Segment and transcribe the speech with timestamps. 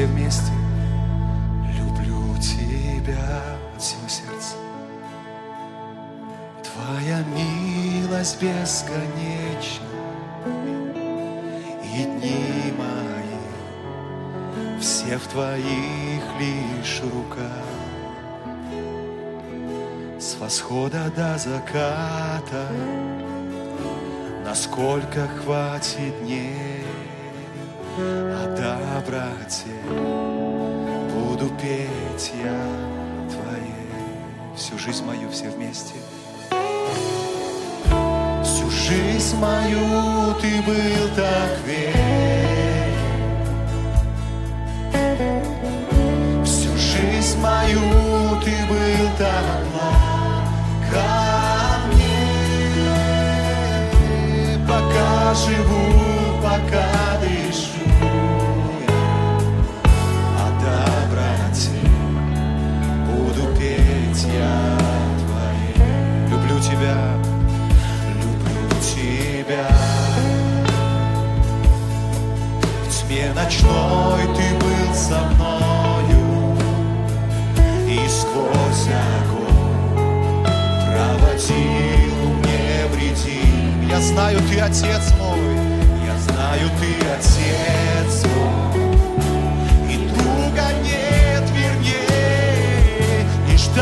[0.00, 0.52] все вместе.
[1.78, 3.42] Люблю тебя
[3.74, 4.56] от всего сердца.
[6.62, 9.84] Твоя милость бесконечна,
[11.84, 13.40] и дни мои
[14.80, 17.66] все в твоих лишь руках.
[20.18, 22.66] С восхода до заката,
[24.46, 26.86] насколько хватит дней,
[27.98, 29.74] о доброте
[31.12, 32.60] буду петь я
[33.28, 33.80] твоей
[34.56, 35.94] всю жизнь мою все вместе.
[38.44, 41.94] Всю жизнь мою ты был так верен.
[46.44, 47.80] Всю жизнь мою
[48.44, 50.44] ты был так благ
[50.92, 51.10] ко
[51.88, 52.28] мне.
[54.68, 57.09] Пока живу, пока
[84.00, 85.38] Я знаю, ты отец мой,
[86.06, 88.82] я знаю, ты отец мой,
[89.92, 93.74] и друга нет вернее, лишь в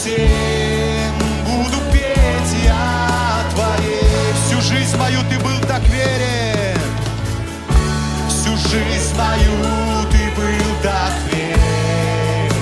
[0.00, 0.28] доброте
[1.46, 4.32] буду петь я твоей.
[4.34, 6.78] Всю жизнь мою ты был так верен.
[8.28, 12.52] Всю жизнь мою ты был так верен.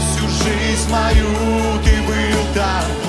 [0.00, 3.01] Всю жизнь мою ты был так благ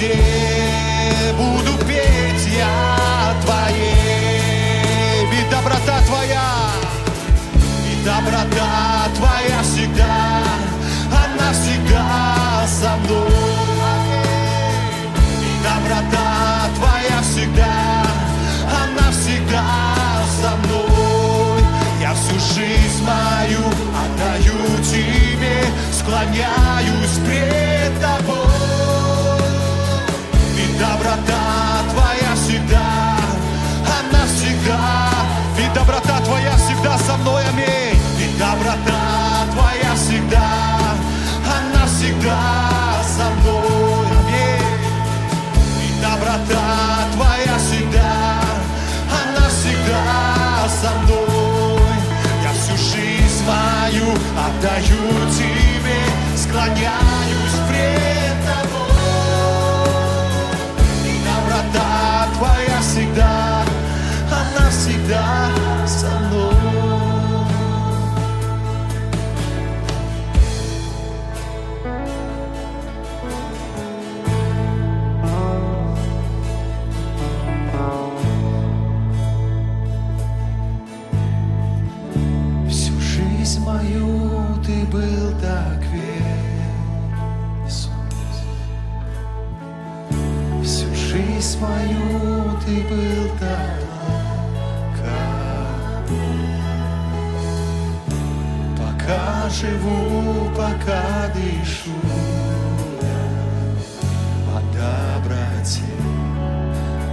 [0.00, 0.59] доброте
[54.59, 56.03] мою отдаю тебе,
[56.35, 57.08] склоняюсь
[91.40, 94.40] Мою ты был так благ
[94.98, 96.62] ко мне.
[98.76, 101.96] Пока живу, пока дышу,
[104.48, 105.80] о доброте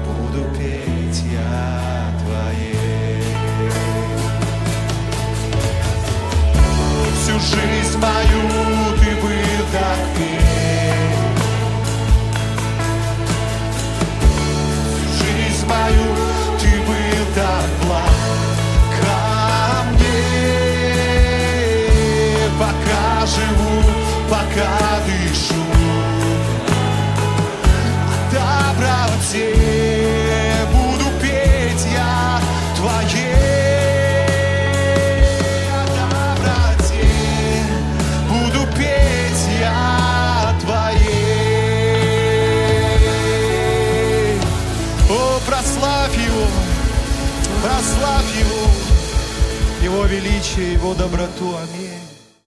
[0.06, 3.24] буду петь я твоей.
[7.16, 8.67] Всю жизнь мою
[23.28, 23.84] живу,
[24.30, 24.72] пока
[25.06, 25.64] дышу.
[28.30, 29.50] О доброте
[30.72, 32.40] буду петь я
[32.76, 33.28] твоей.
[35.72, 37.12] О доброте
[38.30, 41.18] буду петь я твоей.
[45.10, 46.46] О, прославь его,
[47.62, 48.64] прославь его,
[49.84, 51.56] его величие, его доброту.
[51.58, 52.07] Аминь.